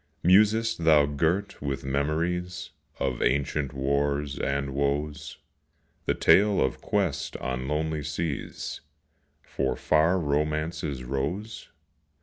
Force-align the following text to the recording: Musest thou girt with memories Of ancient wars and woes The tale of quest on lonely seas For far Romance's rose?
Musest 0.23 0.79
thou 0.83 1.05
girt 1.05 1.61
with 1.61 1.83
memories 1.85 2.71
Of 2.99 3.21
ancient 3.21 3.71
wars 3.71 4.39
and 4.39 4.73
woes 4.73 5.37
The 6.07 6.15
tale 6.15 6.59
of 6.59 6.81
quest 6.81 7.37
on 7.37 7.67
lonely 7.67 8.01
seas 8.01 8.81
For 9.43 9.75
far 9.75 10.17
Romance's 10.19 11.03
rose? 11.03 11.69